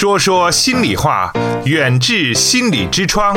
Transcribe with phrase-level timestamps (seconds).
[0.00, 1.30] 说说心里话，
[1.66, 3.36] 远至心理之窗。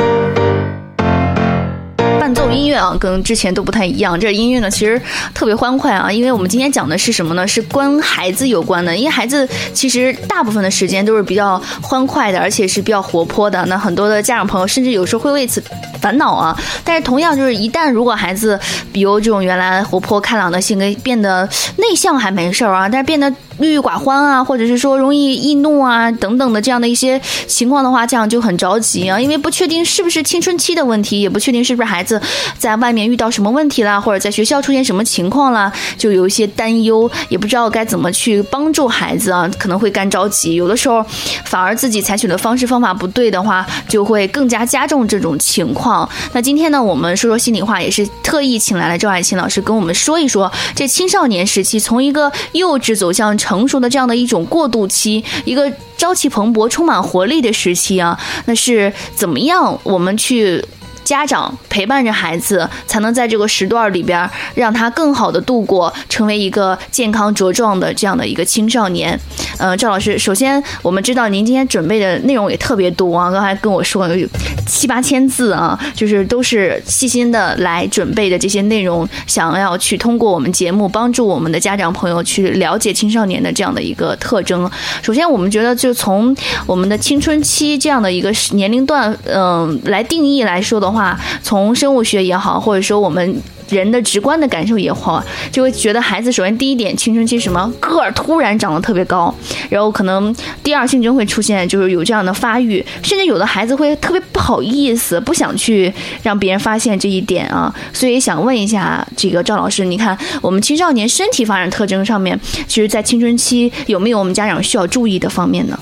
[2.18, 4.18] 伴奏音乐啊，跟之前都不太一样。
[4.18, 4.98] 这音乐呢，其实
[5.34, 7.46] 特别欢快啊，因为我们今天讲的是什么呢？
[7.46, 8.96] 是关孩子有关的。
[8.96, 13.62] 因为孩子其实大部分的时间都是比较欢快的，而且是比较活泼的。
[13.66, 15.62] 那很多的家长朋友甚至有时候会为此
[16.00, 16.58] 烦恼啊。
[16.82, 18.58] 但是同样，就是一旦如果孩子
[18.90, 21.46] 比如这种原来活泼开朗的性格变得
[21.76, 23.30] 内向还没事儿啊，但是变得
[23.60, 32.20] 郁郁寡欢啊，或者是说容易易怒啊等等的这样的一些情况的话，这样就很着急啊，因为不确定是不是青春期的问题，也不确定是不是孩子。
[32.58, 40.54] 在外面遇到什么问题啦，或者在学校出现什么情况啦，就有一些担忧，也不知道该怎么去帮助孩子啊，可能会干着急。
[40.54, 41.04] 有的时候
[41.44, 46.08] 反而自己采取的方式方法不对的话，就会更加加重这种情况。
[46.32, 60.64] 那今天呢，我们说说心里话，也是特意请来了赵爱琴老师跟我们说一说，这青少年时期从一个幼稚走向成熟的这样的一种过渡期，一个朝气蓬勃、充满活力的时期啊，那是怎么样我们去？
[61.04, 69.18] 家长陪伴着孩子，才能在这个时段里边让他更好的度过，成为一个健康茁壮的这样的一个青少年。
[69.58, 74.26] 嗯，赵老师，首先我们知道您今天准备的内容也特别多啊，刚才跟我说有
[74.66, 84.68] 七八千字啊，就是都是细心的来准备的这些内容，想要去通过我们节目帮助我们的家长朋友去了解青少年的这样的一个特征。
[85.02, 86.34] 首先，我们觉得就从
[86.66, 90.93] 我们的青春期这样的一个年龄段，嗯，来定义来说的。
[90.94, 99.34] 话从生物学也好，或者说我们人的直观的感受也好，就会觉得孩子首先第一点青春期什么个儿突然长得特别高，
[99.68, 105.92] 然后可能第二性征会出现，就是有这样的发育，甚至有的孩子会特别不好意思，不想去
[106.22, 107.74] 让别人发现这一点啊。
[107.92, 112.38] 所以想问一下这个赵老师，你看我们青少年身体发展特征上面，
[112.68, 115.78] 其实，在青春期有没有我们家长需要注意的方面呢？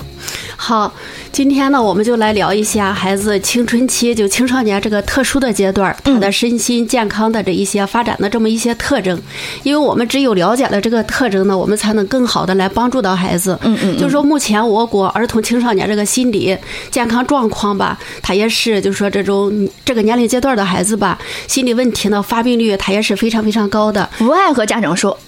[0.65, 0.89] 好，
[1.29, 9.21] 今天呢，我们就来聊一下孩子青春期，就青少年这个特殊的阶段，他的身心健康的这一些发展的这么一些特征。
[9.63, 13.59] 因为我们只有了解了这个特征呢，我们才能更好的来帮助到孩子。
[13.63, 13.97] 嗯嗯。
[13.97, 16.57] 就是说，目前我国儿童青少年这个心理
[16.89, 24.09] 健康状况吧，他也是，就是说这种这个年龄阶段的孩子吧，心理问题呢发病率他也是非常非常高的。
[24.17, 25.19] 不爱和家长说。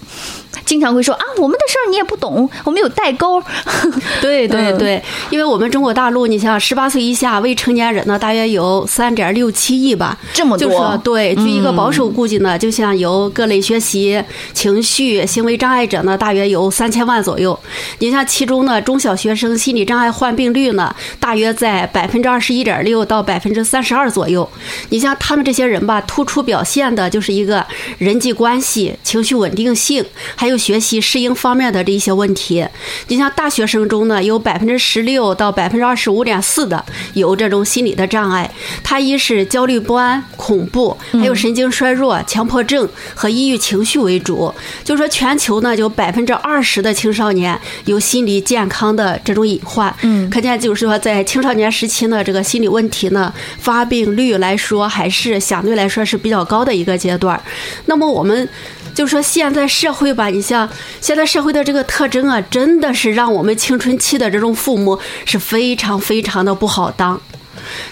[0.64, 3.40] 经常会说啊，我们的事儿你也不懂，我们有代沟。
[4.20, 5.00] 对对对，
[5.30, 11.00] 因为我们中国大陆，你像十八岁以下未成年人呢，大约有三点六七亿吧，这么多。
[11.04, 14.22] 对，据一个保守估计呢，就像有各类学习、
[14.52, 17.58] 情绪、行为障碍者呢，大约有三千万左右。
[18.00, 24.46] 你像其中呢，中小学生心理障碍患病率呢，大约在百分之二十一点六到百分之三十二左右。
[24.90, 27.64] 你像他们这些人吧，突出表现的就是一个
[27.98, 30.04] 人际关系、情绪稳定性，
[30.34, 30.56] 还有。
[30.66, 32.66] 学习适应方面的这一些问题，
[33.06, 36.84] 你像大学生中呢，有百分之十六到百分之二十五点四的
[37.14, 38.50] 有这种心理的障碍。
[38.82, 44.52] 它一是焦虑不安、恐怖，还有神经衰弱、强迫症和抑郁情绪为主。
[44.84, 49.94] 就说全球呢，就百分之二十的青少年有心理健康的这种隐患。
[50.02, 57.40] 嗯，可见就是说，在青少年时期呢，这个心理问题呢，发病率来说还是相对来说是比较高的一个阶段。
[57.86, 58.48] 那么我们。
[58.96, 60.66] 就说现在社会吧，你像
[61.02, 67.20] 现在社会的这个特征啊，真的是让我们青春期的这种父母是非常非常的不好当。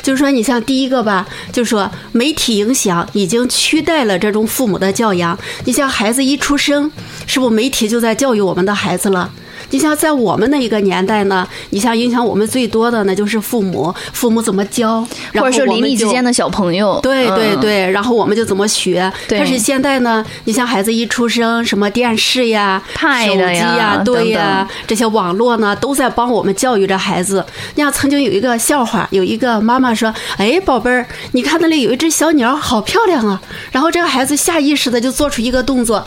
[0.00, 5.38] 就是说，你像第一个吧，就是说媒体影响已经取代了这种父母的教养。
[5.66, 6.90] 你像孩子一出生，
[7.26, 9.30] 是不是媒体就在教育我们的孩子了？
[9.70, 19.12] 你像在我们那一个年代呢，你像影响我们最多的呢，就是父母，父母怎么教，或者说邻里之间的小朋友，对对对，然后我们就怎么学。
[19.28, 22.82] 但是现在呢，你像孩子一出生，什么电视呀、
[23.26, 27.44] 手机呀、对呀，这些网络呢，都在帮我们教育着孩子。
[27.74, 33.40] 你像曾经有一个笑话，有一个妈妈说：“哎，宝贝儿，你看那里有一只小鸟，好漂亮啊。”
[33.72, 36.06] 然后这个孩子下意识的就做出一个动作。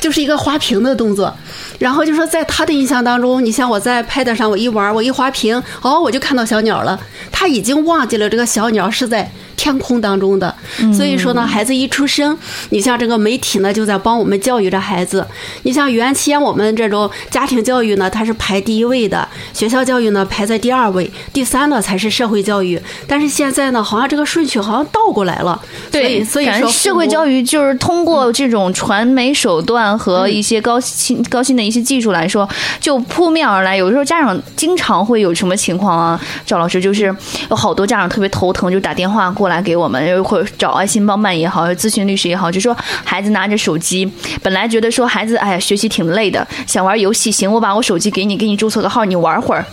[0.00, 1.32] 就是一个滑屏的动作，
[1.78, 6.98] 然后就说在他的印象当中，你像我在 Pad 上我一玩，我一滑屏，哦，我就看到小鸟了。
[7.30, 9.30] 他已经忘记了这个小鸟是在。
[9.56, 10.54] 天空当中的，
[10.96, 12.34] 所以说呢，孩子一出生，
[12.70, 15.26] 你像这个媒体呢，就在帮我们教育着孩子。
[15.64, 22.80] 你像原先我们这种家庭教育呢，它是排第一位的，学校教育呢排在第二位，第三呢才是社会教育。
[23.06, 25.60] 但是现在呢，好像这个顺序好像倒过来了。
[25.90, 32.48] 对，所以说社会教育就是通过这种传媒手段和一些高新高新的一些技术来说，
[32.80, 33.76] 就扑面而来。
[33.76, 36.20] 有时候家长经常会有什么情况啊？
[36.46, 37.14] 赵老师就是
[37.50, 39.50] 有好多家长特别头疼，就打电话过。
[39.50, 42.72] 来给我们，或者找爱心帮办也好，咨询律师也好，就说
[43.04, 44.08] 孩子拿着手机，
[44.44, 49.66] 本来觉得说孩子哎呀学习挺累的，想玩游戏，行，我把我手机给你，给你注册个号，你玩会儿。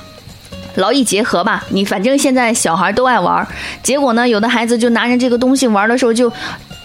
[0.78, 1.64] 劳逸结合吧。
[1.70, 3.48] 你反正现在小孩都爱玩，
[3.84, 6.34] 结果呢，有的孩子就拿着这个东西玩的时候就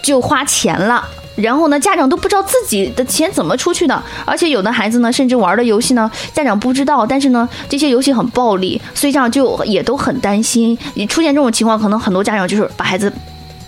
[0.03, 1.03] 就花钱了。
[1.35, 10.77] 然后呢，家长都不知道自己的钱怎么出去的，而且有的孩子呢，甚至玩的游戏呢，家长不知道，但是呢，这些游戏很暴力，所以这样就也都很担心。
[10.93, 13.11] 你出现这种情况，可能很多家长就是把孩子。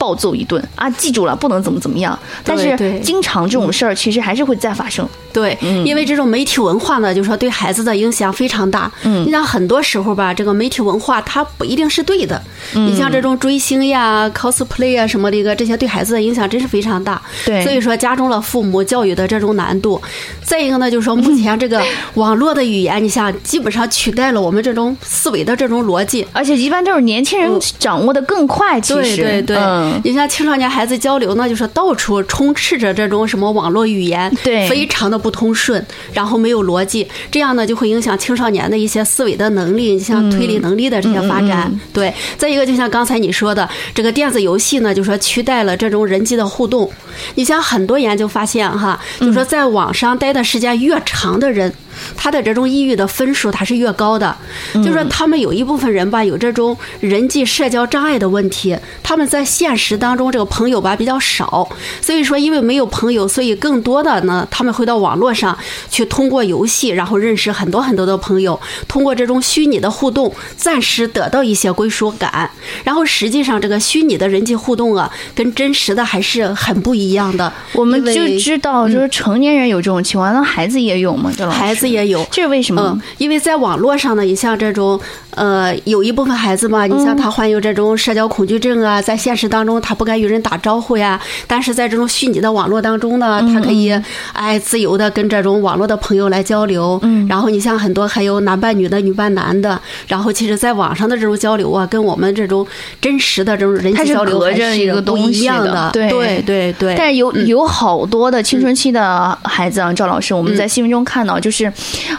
[0.05, 0.87] 暴揍一顿啊！
[0.91, 2.17] 记住了，不能怎么怎么样。
[2.43, 5.07] 但是经常这种事儿，其实还是会再发生。
[5.33, 8.89] 对，因为这种媒体文化呢，就是说对孩子的影响非常大。
[9.01, 12.39] 嗯，你像很多时候吧，这个媒体文化它不一定是对的。
[12.75, 17.19] 嗯，你像这种追星呀、cosplay 啊什么的一个，这些对孩子的影响真是非常大。
[17.43, 19.99] 对，所以说加重了父母教育的这种难度。
[20.43, 21.81] 再一个呢，就是说目前这个
[22.13, 28.79] 网络的语言，你像基本上取代了我们这种思维的这种逻辑，而且一般都是年轻人掌握的更快。
[28.79, 29.57] 其实，对对对。
[30.03, 35.83] 你像青少年孩子交流呢，就是到处充斥着这种什么网络语言，对，非常的不通顺，
[36.13, 41.73] 然后没有逻辑，这样呢就会影响青少年的一些思维的能力，像推理能力的这些发展。
[41.93, 46.91] 对，再一个就像刚才你说的，这个电子游戏呢，就说取代了这种人际的互动。
[47.35, 51.73] 你像很多研究发现哈，就说在网上待的时间越长的人。
[52.15, 54.35] 他的这种抑郁的分数，它是越高的。
[54.73, 58.77] 就说他们有一部分人吧，有这种人际社交障碍的问题。
[59.01, 61.67] 他们在现实当中，这个朋友吧比较少，
[62.01, 65.57] 所以说因为没有朋友，所以更多的呢，他们会到网络上
[65.89, 72.49] 去通过游戏，然后认识很多很多的朋友，通过这种虚拟的互动，暂时得到一些归属感。
[72.83, 77.51] 然后实际上，这个虚拟的人际互动啊，跟真实的还是很不一样的。
[77.73, 81.31] 我们就知道，就是成年人有这种情况，那孩子也有吗？
[81.37, 81.84] 这孩子。
[81.87, 82.81] 也有，这是为什么？
[82.95, 84.99] 嗯，因为在网络上呢，你像这种，
[85.31, 93.91] 呃，有一部分孩子嘛，你像他患有这种社交恐惧症啊，在现实当中他不敢与人打招呼呀，但是在这种虚拟的网络当中呢，他可以
[94.33, 96.99] 哎自由的跟这种网络的朋友来交流。
[97.03, 102.65] 嗯，然后你像很多还有男扮女的、女扮男的，然后其实在网上的这种交流啊，跟我们这种
[103.01, 105.89] 真实的这种人际交流还是一个不一样的。
[105.91, 106.95] 对对对对。
[106.97, 111.71] 但是有有好多的青春期的孩子啊，赵老师，我们在新闻中看到就是。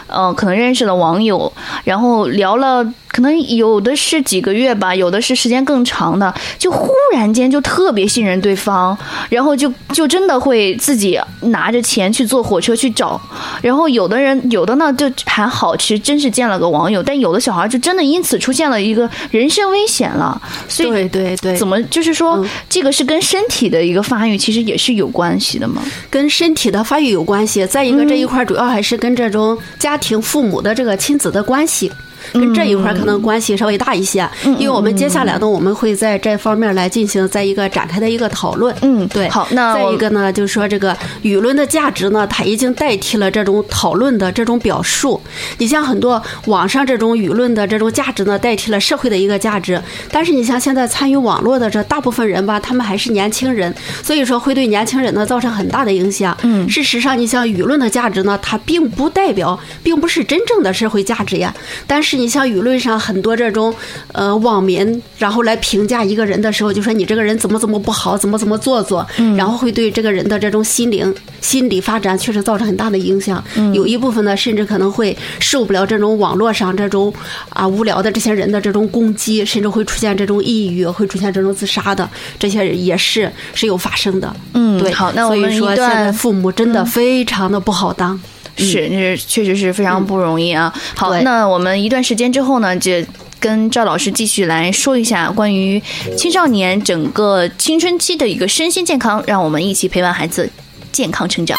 [0.07, 1.51] 呃，可能认识了网友，
[1.83, 2.85] 然后聊了。
[3.17, 8.95] 可能有的是几个月吧，有的是时间更长的，就忽然间就特别信任对方，
[9.27, 13.19] 然后就就真的会自己拿着钱去坐火车去找，
[13.63, 25.81] 然后有的人有的呢就还好，其实真是见了个网友，但有的小孩就真的因此出现了一个人身危险了，所以对对对，怎么就是说这个是跟身体的一个发育其实也是有关系的吗？
[26.11, 31.91] 跟身体的发育有关系，再一个这一块主要还是跟这种家庭父母的这个亲子的关系。
[32.33, 38.75] 跟这一块可能关系稍微大一些，因为我们接下来呢，我们会在这方面来进行在一个展开的一个讨论。
[38.81, 39.27] 嗯，对。
[39.29, 45.21] 好，那再一个呢，就是说这个舆论的价值呢，它已经代替了这种讨论的这种表述。
[45.57, 49.81] 你像很多网上这种舆论的这种价值呢，代替了社会的一个价值。
[50.11, 56.35] 但是你像现在参与网络的这大部分人吧，他们还是年轻人，所以说会对年轻人呢造成很大的影响。
[56.43, 61.53] 嗯，事实上，你像舆论的价值呢，它并不代表，并不是真正的社会价值呀。
[61.85, 62.97] 但是你像舆论上。
[62.97, 63.73] 很多这种
[64.11, 69.05] 呃网民，然后来评价一个人的时候，就说你这个人怎么怎么不好，怎么怎么做作，
[69.37, 73.41] 然后会对这个人的这种心灵、心理发展确实造成很大的影响。
[73.73, 77.13] 有一部分呢，甚至可能会受不了这种网络上这种
[77.49, 84.35] 啊无聊的这些人的这种攻击，甚至会出现这种抑郁，会出现这种自杀的，这些也是是有发生的。
[84.53, 84.91] 嗯，对。
[84.91, 88.19] 好，那我们说现在父母真的非常的不好当。
[88.57, 90.73] 是，那是确实是非常不容易啊。
[90.95, 92.91] 好，那我们一段时间之后呢，就
[93.39, 95.81] 跟赵老师继续来说一下关于
[96.17, 100.49] 青少年整个青春期的一个身心健康，让我们一起陪伴孩子
[100.91, 101.57] 健康成长。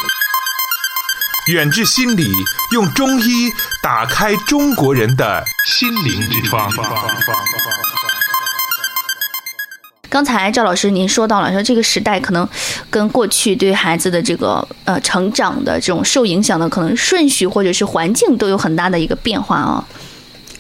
[1.47, 2.27] 远志心理
[2.73, 3.51] 用中医
[3.83, 6.71] 打开中国人的心灵之窗。
[10.09, 12.49] 刚才赵老师您说到了，说这个时代可能
[12.91, 19.87] 跟过去对孩子的这个呃成长的这种受影响的可能顺序或者是环境都有很大的一个变化啊。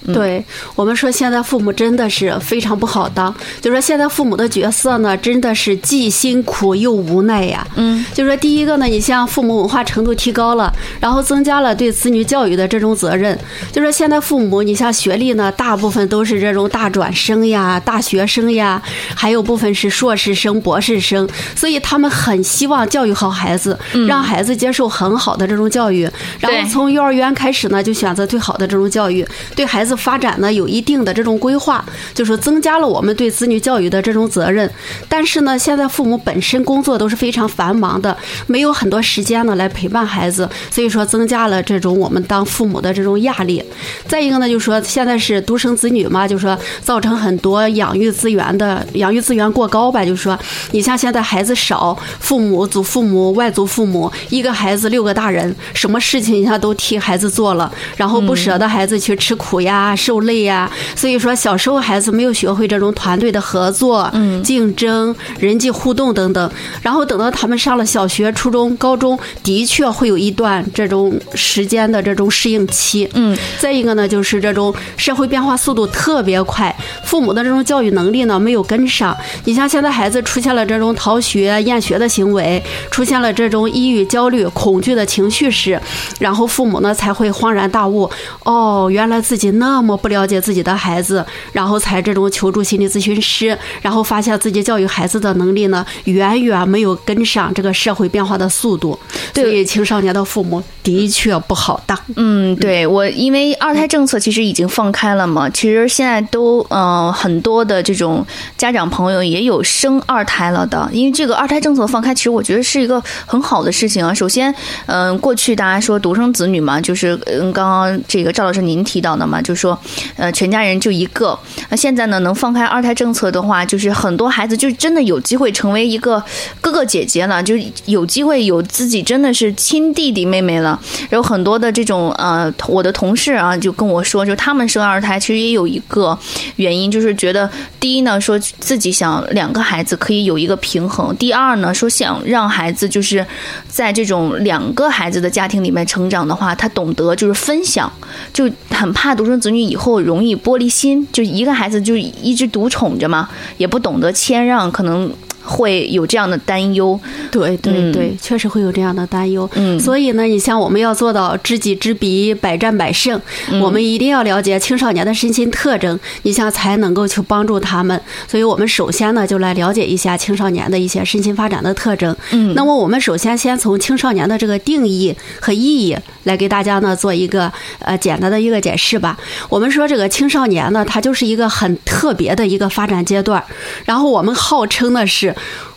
[0.07, 0.43] 对
[0.75, 3.35] 我们说，现在父母真的是非常不好当。
[3.61, 7.67] 就说现在父母的角色呢，真的是既辛苦又无奈呀。
[7.75, 13.39] 嗯，就说第一个呢，你像父母文化程度提高了，然后增加了对子女教育的这种责任。
[13.73, 18.81] 就说现在父母，你像学历呢，大部分都是这种大专生呀、大学生呀，
[19.15, 26.09] 还有部分是硕士生、博士生，所以他们很希望教育好孩子，让孩子接受很好的这种教育。
[26.39, 29.88] 然后从幼儿园开始呢，就选择最好的这种教育，对孩子。
[29.89, 31.83] 子发展呢有一定的这种规划，
[32.15, 34.71] 就是增加了我们对子女教育的这种责任。
[35.09, 38.15] 但是呢，现在父母本身工作都是非常繁忙的，
[38.47, 43.65] 没有很多时间呢来陪伴孩子，所以说增加了这种我们当父母的这种压力。
[44.07, 50.39] 再一个呢，就是说现在是独生子女嘛，就是说造成很多养育资源的养育资源过高吧，就是说
[50.73, 73.09] 你像现在孩子少，父母、祖父母、外祖父母一个孩子六个大人，什么事情一下都替孩子做了，然后不舍得孩子去吃苦呀、受累呀，所以说小时候孩子没有学会这种团队的合作、嗯竞争、人际互动等等，然后等到他们上了小学、初中、高中，的确会有一段这种时间的这种适应期。
[73.15, 79.15] 嗯，再一个呢，就是这种社会变化速度特别快，父母的这种教育能力呢没有跟上。
[79.45, 85.79] 你像现在孩子出现了这种逃学、厌学的行为，出现了这种抑郁、焦虑、恐惧的情绪时，
[86.19, 88.09] 然后父母呢才会恍然大悟，
[88.45, 98.99] 哦，原来自己那么不了解自己的孩子，然后才这种求助心理咨询师，然后发现自己教育孩子的能力呢远远没有跟上这个社会变化的速度，
[99.35, 101.99] 所以青少年的父母的确不好当。
[102.17, 108.25] 嗯，对我，因为二胎政策其实已经放开了嘛，其实现在都嗯很多的这种
[108.57, 114.15] 家长朋友也有生二胎了的，因为这个二胎政策放开，其实我觉得是一个很好的事情啊。
[114.15, 114.55] 首先，
[114.87, 119.79] 嗯，过去大家说独生子女嘛，就是嗯刚刚这个赵老师您提到的嘛，就是说
[120.17, 121.39] 呃全家人就一个。
[121.69, 126.23] 那现在呢，能放开二胎政策的话，就是很多孩子就真的有机会成为一个
[126.61, 127.55] 哥哥姐姐了，就
[127.87, 130.81] 有机会有自己真的是亲弟弟妹妹了。
[131.11, 136.17] 有很多的这种呃，我的同事啊就跟我说，就他们生二胎其实也有一个
[136.57, 137.51] 原因，就是觉得
[137.81, 143.27] 第一呢，说自己想两个孩子可以有一个平衡；第二呢，说想让孩子就是
[143.69, 147.91] 在这种两个孩子的家庭里面成长的话，他懂得就是分享，
[148.33, 155.11] 就很怕独生子子女以后容易玻璃心，就一个孩子就一直独宠着嘛，也不懂得谦让，可能。
[155.49, 157.01] 会有这样的担忧，
[157.33, 159.49] 对对对，确实会有这样的担忧。
[159.55, 163.19] 嗯，所以呢，你像我们要做到知己知彼，百战百胜，
[163.63, 167.99] 我们一定要了解青少年的身心特征，你像才能够去帮助他们。
[168.27, 172.15] 所以我们首先呢，就来了解一下青少年的一些身心发展的特征。
[172.33, 179.19] 嗯，那么我们首先先从青少年的这个定义和意义来给大家呢做一个呃简单的一个解释吧。
[179.49, 183.43] 我们说这个青少年呢，他就是一个很特别的一个发展阶段，
[183.87, 185.35] 然后我们号称的是。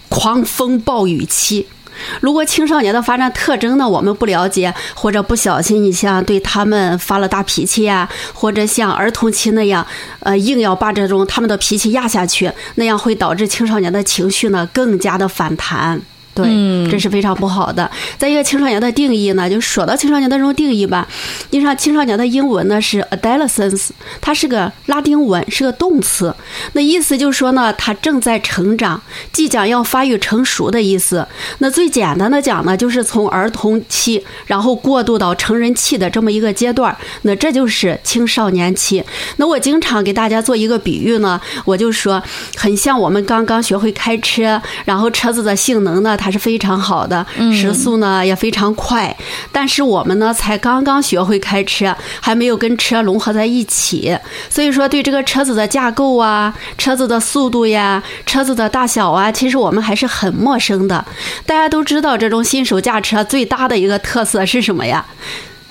[0.10, 1.68] 狂风暴雨期，
[2.20, 9.86] 如果青少年的发展特征呢，我们不了解，或者不小心，你像对他们发了大脾气呀，或者像儿童期那样，
[10.22, 16.02] 呃，硬要把这种他们的脾气压下去，那样会导致青少年的情绪呢更加的反弹。
[16.34, 16.46] 对，
[16.90, 17.92] 这是非常不好的。
[18.18, 21.06] 再一个，青少年的定义呢，就说到青少年的这种定义吧。
[21.50, 23.90] 你像青少年的英文呢是 adolescence，
[24.22, 26.34] 它是个拉丁文，是个动词。
[26.72, 29.02] 那意思就是说呢，他正在成长，
[29.34, 31.28] 即将要发育成熟的意思。
[31.58, 36.96] 那最简单的讲呢，就是从儿童期，然后过渡到成人期的这么一个阶段。
[37.24, 39.04] 那这就是青少年期。
[39.36, 42.24] 那我经常给大家做一个比喻呢，我就说，
[42.56, 46.18] 很像我们刚刚学会开车，然后车子的性能呢。
[46.22, 49.16] 它是非常好的，时速呢也非常快，
[49.52, 54.16] 但是我们呢才刚刚学会开车，还没有跟车融合在一起，
[54.48, 61.04] 所以说对这个车子的架构啊、车子的速度呀、车子的大小啊，其实我们还是很陌生的。
[61.48, 65.04] 大家都知道，这种新手驾车最大的一个特色是什么呀？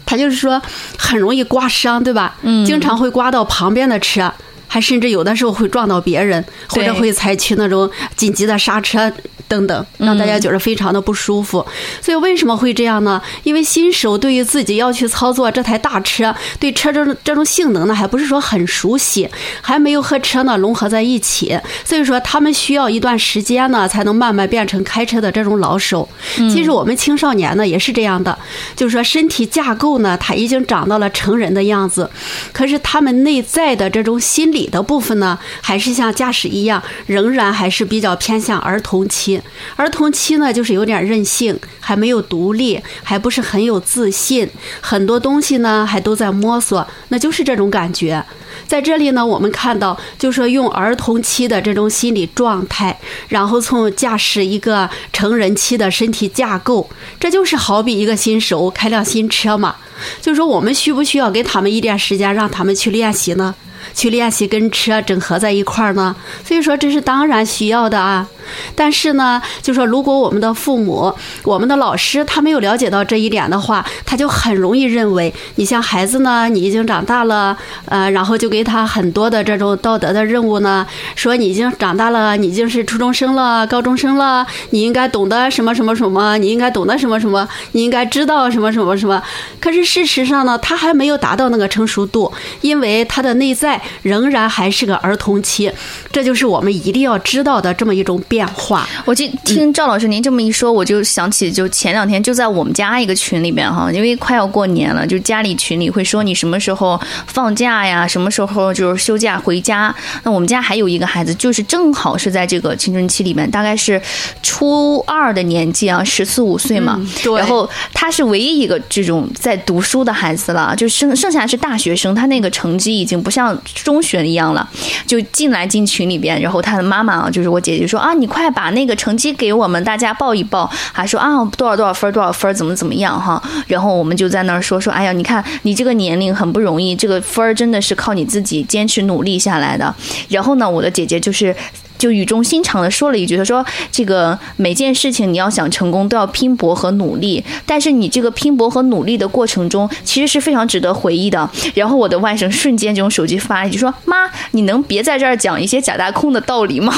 [0.04, 0.60] 它就是说
[0.98, 2.34] 很容易刮伤，对吧？
[2.42, 4.32] 嗯，经常会刮到旁边的车，
[4.72, 9.12] 还甚至有的时候会撞到别人，或者会采取那种紧急的刹车。
[9.50, 11.66] 等等，让大家觉得非常的不舒服。
[12.00, 13.20] 所以为什么会这样呢？
[13.42, 19.28] 因为新手对于自己要去操作这台大车，对车这这种性能呢，还不是说很熟悉，
[19.60, 21.58] 还没有和车呢融合在一起。
[21.84, 26.08] 所以说他们需要一段时间呢，才能慢慢变成开车的这种老手。
[26.36, 28.38] 其实我们青少年呢也是这样的，
[28.76, 32.08] 就是说身体架构呢，他已经长到了成人的样子，
[32.52, 39.40] 可是他们内在的这种心理的部分呢，还是像驾驶一样，仍然还是比较偏向儿童期。
[39.76, 44.48] 儿童期呢，就是有点任性，还没有独立，还不是很有自信，
[44.80, 48.24] 很多东西呢还都在摸索，那就是这种感觉。
[48.66, 52.98] 在这里呢，我们看到，就说用儿童期的这种心理状态，
[53.28, 56.88] 然后从驾驶一个成人期的身体架构，
[57.18, 59.76] 这就是好比一个新手开辆新车嘛。
[60.22, 63.54] 就说我们需不需要给他们一点时间，让他们去练习呢？
[63.94, 66.14] 去练习跟车整合在一块儿呢？
[66.46, 68.28] 所以说这是当然需要的啊。
[68.74, 71.12] 但是呢，就说如果我们的父母、
[71.44, 89.22] 我们的老师他没有了解到这一点的话，他就很容易认为，你像孩子呢，你已经长大了，呃，然后就给他很多的这种道德的任务呢，说你已经长大了，你已经是初中生了、高中生了，你应该懂得什么什么什么，你应该懂得什么什么，你应该知道什么什么什么。
[89.60, 95.70] 可是事实上呢，他还没有达到那个成熟度，因为他的内在仍然还是个儿童期，
[96.12, 98.88] 这就是我们一定要知道的这么一种变化。
[99.04, 109.94] 我就听赵老师您这么一说，我就想起，就前两天就在我们家一个群里边哈，因为快要过年了，就家里群里会说你什么时候放假呀，什么时候就是休假回家。
[110.22, 114.00] 那我们家还有一个孩子，就是正好是在这个青春期里面，大概是
[114.42, 117.00] 初二的年纪啊，十四五岁嘛。
[117.22, 117.38] 对。
[117.38, 124.68] 然后他是唯一一个这种在读书的孩子了，就剩剩下是大学生，他那个成绩已经不像中学一样了，
[125.06, 139.92] 就进来进群里边，然后他的妈妈啊，就是我姐姐说啊，你快把那个成绩给我们大家报一报，还说啊多少多少分多少分怎么怎么样哈，然后我们就在那儿说说，哎呀，你看你这个年龄很不容易，这个分儿真的是靠你自己坚持努力下来的。
[140.28, 141.54] 然后呢，我的姐姐就是。
[142.00, 147.44] 就语重心长的说了一句：“他说，这个每件事情你要想成功，都要拼搏和努力。
[147.66, 154.16] 但是你这个拼搏和努力的过程中，其实是非常值得回忆的。”然后我的外甥瞬间就用手机发一句说：“妈，
[154.52, 156.94] 你能别在这儿讲一些假大空的道理吗？”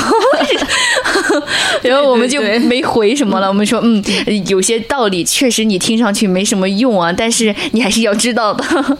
[1.83, 3.49] 然后我们就没回什么了。
[3.49, 4.01] 我们说：“嗯，
[4.47, 8.65] 有些道理确实你听上去没什么用啊，但是你还是要知道的。”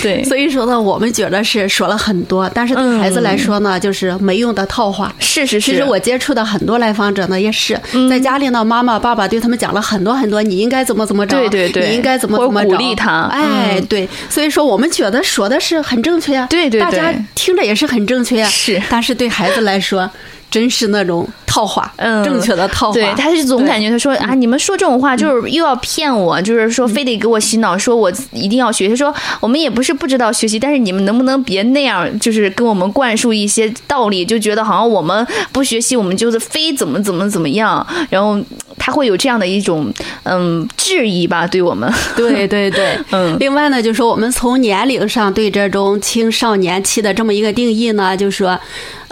[0.00, 5.12] 对，所以说呢，我们觉得是说了很多，但是对孩子来说呢，就是没用的套话。
[5.18, 5.39] 是。
[5.46, 7.78] 是是是，其实我接触的很多来访者呢，也是
[8.08, 20.10] 在家里呢，妈妈爸爸对他们讲了很多很多，你应该怎么怎么着，对对对，你应该怎么怎么鼓励他，哎，对，所以说我们觉得说的是很正确呀，对对，大家听着也是很正确呀，是，但是对孩子来说。
[20.50, 22.92] 真是那种套话，嗯，正确的套话。
[22.92, 28.88] 对，他是总感觉他说啊，你们说这种话就是又要骗我，就是说非得给我洗脑，说我一定要学。
[28.88, 37.86] 他说我们也不是不知道学习，但是你们能不能别那样，就是跟我们灌输一些道理，就觉得好像我们不学习，我们就是非怎么怎么怎么样。
[38.08, 38.36] 然后
[38.76, 39.92] 他会有这样的一种
[40.24, 41.88] 嗯质疑吧，对我们。
[42.16, 43.36] 对对对， 嗯。
[43.38, 48.58] 另外呢，就是说我们从年龄上对这种青少年期的这么一个定义呢，就是说，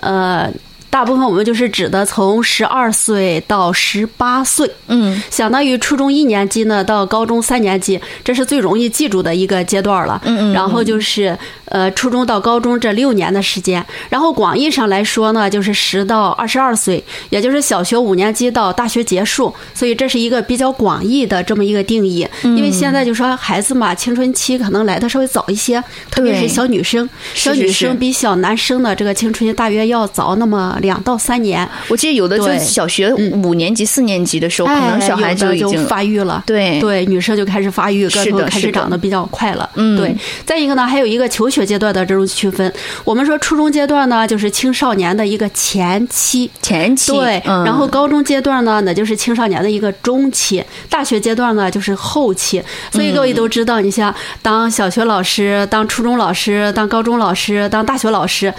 [0.01, 0.51] 呃。
[0.91, 11.39] 大部分我们就是指的从十二岁到十八岁，嗯，相当于初中一年级呢到高中三年级，这是最容易记住的一个阶段了，嗯嗯，然后就是
[11.71, 30.77] 呃初中到高中这六年的时间，然后广义上来说呢，就是十到二十二岁，也就是小学五年级到大学结束，所以这是一个比较广义的这么一个定义，因为现在就说孩子嘛，青春期可能来的稍微早一些，特别是小女生，小女生比小男生的这个青春期大约要早那么。
[30.81, 36.43] 两到三年，我记得有的就小学五年级、四年级的时候，可能小孩就已经发育了。
[36.47, 39.69] 对对，女生就开始发育，个头开始长得比较快了。
[39.75, 40.15] 嗯，对。
[40.47, 42.73] 再一个呢，还有一个求学阶段的这种区分。
[43.05, 47.13] 我们说初中阶段呢，就是青少年的一个前期，前期。
[47.13, 52.63] 对，然后高中阶段呢，那就是青少年的一个中期；大学阶段呢，就是后期。
[52.93, 58.53] 所以各位都知道，你像当小学老师、当初中老师、当高中老师、当大学老师，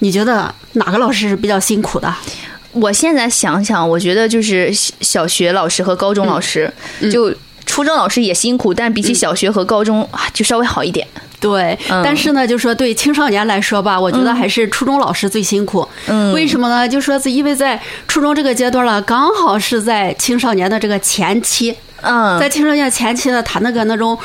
[0.00, 2.14] 你觉得哪个老师是比较辛苦的？
[2.72, 6.70] 我现在想想，我觉得就是小学老师和高中老师，
[7.10, 11.06] 就初中老师也辛苦，但比起小学和高中就稍微好一点。
[11.38, 15.86] 对，但是呢，就说对青少年来说吧，我觉得还是初中老师最辛苦。
[16.06, 16.88] 嗯，为什么呢？
[16.88, 21.76] 就说是因为在初中这个阶段了，刚好是在青少年的这个前期。
[22.02, 24.16] 嗯，在青少年前期呢，他那个那种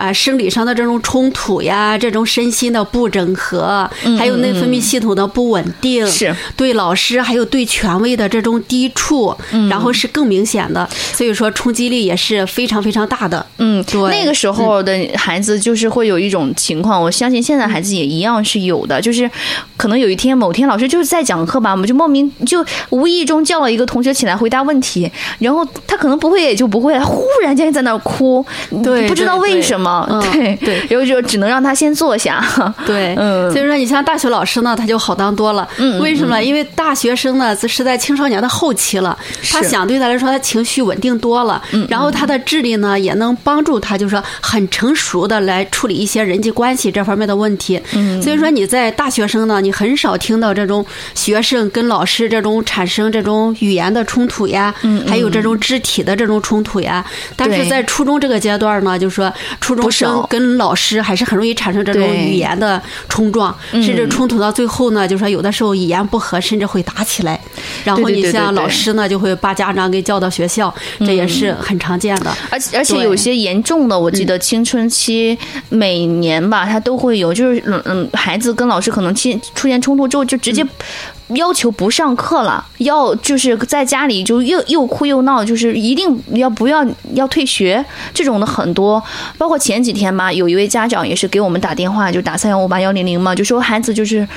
[0.00, 9.36] 啊生理上的这种冲突呀，这种身心的不整合，还有内分泌系统的不稳定，是对老师还有对权威的这种抵触，
[9.68, 13.44] 然后是更明显的，所以说冲击力也是非常非常大的。
[13.58, 19.30] 嗯，对，那个时候的孩子就是会有一种情况，我相信现在孩子也一样是有的，就是
[19.76, 25.10] 可能有一天某天老师就是在讲课吧，我们就莫名就无意中叫了一个同学起来回答问题，
[25.40, 26.98] 然后他可能不会也就不会。
[27.10, 28.44] 忽然间在那儿哭，
[28.84, 29.89] 对，不知道为什么，
[30.32, 32.44] 对对，然后就只能让他先坐下，
[32.86, 36.40] 对，嗯，所以说你像大学老师呢，他就好当多了，嗯，为什么？
[36.42, 39.16] 因为大学生呢是在青少年的后期了，
[39.50, 57.04] 他想对他来说他情绪稳定多了，嗯，然后他的智力呢也能帮助他，就是说很成熟的来处理一些人际关系这方面的问题，嗯，所以说你在大学生呢，你很少听到这种学生跟老师这种产生这种语言的冲突呀，嗯，还有这种肢体的这种冲突呀。
[57.36, 59.79] 但是在初中这个阶段呢，就是说初中。
[59.80, 67.40] 中生跟老师还是很容易产生这种语言的冲撞，甚至冲突到最后呢，就说有的时候一言不合，甚至会打起来。
[67.84, 72.32] 然后你像老师呢，就会把家长给叫到学校，这也是很常见的。
[72.50, 75.36] 而且而且有些严重的，我记得青春期
[75.68, 80.66] 每年吧，他都会有，就是嗯嗯，孩子跟老师可能出出现冲突之后，就直接。
[81.34, 89.02] 要求不上课了，要就是在家里就又又哭又闹，就是一定要不要要退学这种的很多。
[89.36, 94.28] 包括前几天吧，有一位家长也是给我们打电话，就打三幺五八幺零零嘛，就说孩子就是。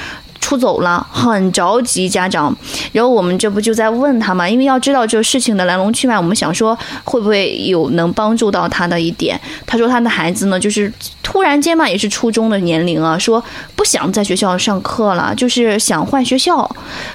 [0.43, 2.53] 出走了，很着急，家长。
[2.91, 4.47] 然后我们这不就在问他嘛？
[4.47, 9.39] 因为要知道这个事情的来龙去脉，我们想说会不会有能帮助到他的一点。
[9.65, 10.91] 他说他的孩子呢，就是
[11.23, 13.41] 突然间嘛，也是初中的年龄啊，说
[13.73, 16.69] 不想在学校上课了，就是想换学校，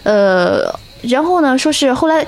[0.05, 0.75] 呃。
[1.03, 2.27] 然后呢，说是后来，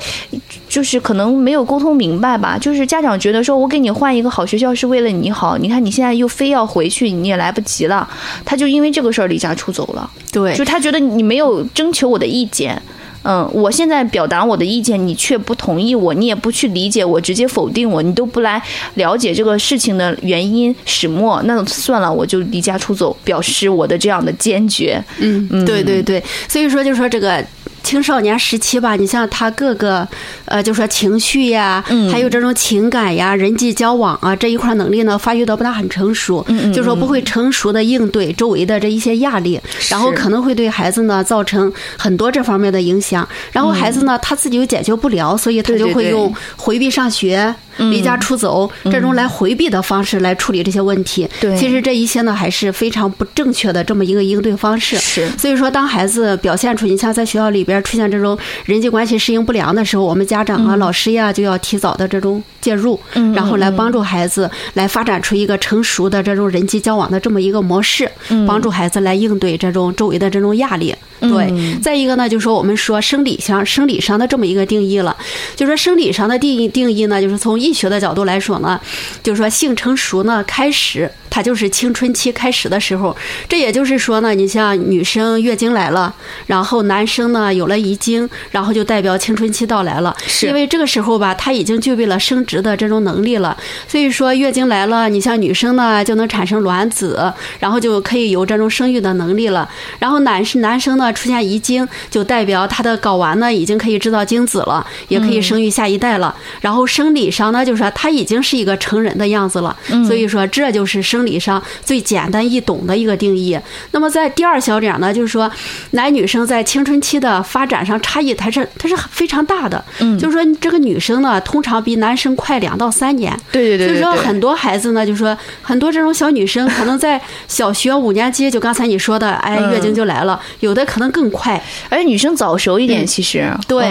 [0.69, 2.57] 就是可能没有沟通明白吧。
[2.57, 5.59] 就是家长觉得说，我给你换一个好学校是为了你好。
[5.59, 8.09] 你看你现在又非要回去，你也来不及了。
[8.45, 10.09] 他就因为这个事儿离家出走了。
[10.31, 12.81] 对，就他觉得你没有征求我的意见。
[13.23, 18.63] 嗯，我现在表达我的意见，你却不同意我，你也不去理解我，直接否定我，你都不来
[18.95, 25.05] 了解这个事情的原因始末，那算了，我就离家出走，表示我的这样的坚决。
[25.19, 27.45] 嗯，嗯对对对，所以说就说这个。
[27.83, 30.07] 青少年时期吧，你像他各个，
[30.45, 47.55] 呃，就说情绪呀，还有这种情感呀、人际交往啊这一块能力呢，发育的不大很成熟，就说不会成熟的应对周围的这一些压力，然后可能会对孩子呢造成很多这方面的影响，然后孩子呢他自己又解决不了，所以他就会用回避上学。
[47.91, 54.97] 离家出走这种来回避的方式来处理这些问题，对，其实这一些呢还是非常不正确的这么一个应对方式。
[54.99, 62.99] 是，所以说当孩子表现出你像在学校里边出现这种人际关系适应不良的时候，我们家长啊、老师呀就要提早的这种介入，
[63.35, 68.11] 然后来帮助孩子来发展出一个成熟的这种人际交往的这么一个模式，
[68.47, 70.95] 帮助孩子来应对这种周围的这种压力。
[71.21, 75.15] 对，再一个呢，就是说我们说生理上生理上的这么一个定义了，
[75.55, 78.81] 就说生理上的定义定义呢，就是从医学的角度来说呢，
[79.23, 81.09] 就是说性成熟呢开始。
[81.31, 83.17] 它就是青春期开始的时候，
[83.49, 86.13] 这也就是说呢，你像女生月经来了，
[86.47, 90.15] 然后男生呢有了遗精，然后就代表青春期到来了。
[90.27, 93.57] 是因为这个时候吧，他已经具备了生殖的这种能力了。
[93.87, 99.69] 所以说月经来了，你像女生呢就能产生卵子，然后就可以有这种生育的能力了。
[100.01, 106.35] 然后男是男生呢出现遗精，就代表他的睾丸呢已经可以制造精子了，也可以生育下一代了。
[106.61, 109.77] 然后生理上呢，就是说他已经是一个成人的样子了。
[110.09, 111.20] 所以说这就是生。
[111.21, 113.59] 生理上最简单易懂的一个定义。
[113.91, 115.51] 那么在第二小点呢，就是说
[115.91, 119.85] 男女生在青春期的发展上差异，它是它是非常大的。
[119.99, 123.39] 嗯，就是说这个女生呢，通常比男生快两到三年。
[123.53, 123.89] 对对对。
[123.89, 130.41] 所以说很多孩子呢，就是说很多这种小女生，可能在小学五年级，就刚才你说的，哎，月经就来了。
[130.61, 133.87] 有的可能更快，而且女生早熟一点，其实对，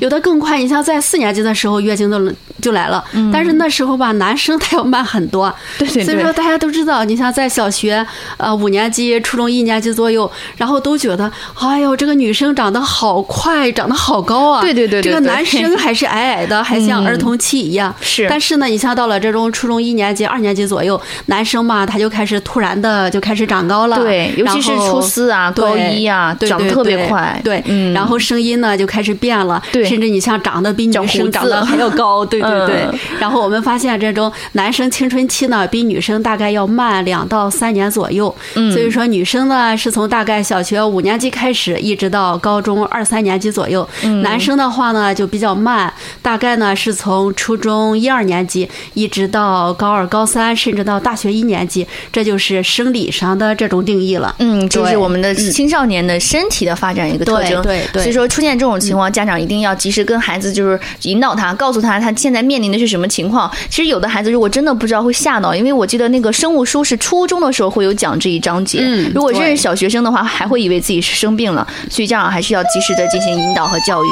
[0.00, 0.58] 有的更快。
[0.58, 3.02] 你像在四年级的时候，月经都就来了。
[3.12, 3.30] 嗯。
[3.32, 5.54] 但是那时候吧，男生他要慢很多。
[5.78, 6.04] 对对对。
[6.04, 6.73] 所以说大家都。
[6.74, 8.04] 知道，你像在小学，
[8.36, 14.60] 呃，五年级、初中一年级左右，然后都觉得，哎呦，这个女生长得好快，长得好高啊！
[14.60, 17.94] 对对对，这个男生还是矮矮的，还像儿童期一样。
[18.00, 18.26] 是。
[18.28, 23.96] 但是呢，你像到了这种初中一年级、二年级左右，男生嘛，他就开始突然的就开始长高了。
[23.98, 27.40] 对，尤其是初四啊、高一啊，长得特别快。
[27.44, 27.62] 对，
[27.94, 29.62] 然后声音呢就开始变了。
[29.70, 29.84] 对。
[29.84, 32.26] 甚至你像长得比女生长得还要高。
[32.26, 32.88] 对对对。
[33.20, 36.63] 然后我们发现，这种男生青春期呢，比女生大概要。
[36.66, 43.86] 慢两到三年左右，所以说女生呢是从大概小学五年级开始，一直到高中二三年级左右。
[44.22, 54.34] 男生的话呢就比较慢，大概呢是从初中一二年级一直到高二、高三，甚至到大学一年级，这就是生理上的这种定义了。
[54.38, 57.62] 嗯，就是我们的青少年的身体的发展一个特征。
[57.62, 58.02] 对对。
[58.02, 63.50] 所以说出现这种情况，家长一定要及时跟孩子就是引导他，告诉他他现在面临的是什么情况。
[63.68, 66.53] 其实有的孩子如果真的不知道会吓到，因为我记得那个生。
[66.54, 74.08] 物书是初中的时候会有讲这一章节，嗯如果认识小学生的话，还会以为自己是生病了，所以家长还是要及时的进行引导和教育。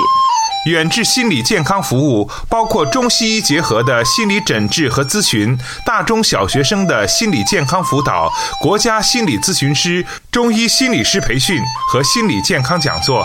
[0.67, 13.25] 远志心理健康服务包括中西医结合的心理诊治和咨询，大中小学生的心理健康辅导，国家心理咨询师、中医心理师培训和心理健康讲座。